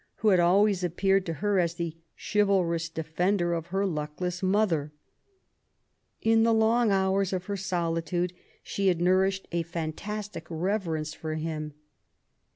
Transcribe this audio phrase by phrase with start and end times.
[0.15, 4.91] who had always appeared to her as the chivalrous defender of her luckless mother.
[6.23, 8.33] In the long hours of her solitude
[8.63, 11.75] she had nourished a fantastic reverence for him.